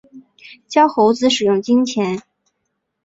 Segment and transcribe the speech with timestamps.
[0.67, 2.23] 教猴子使用金钱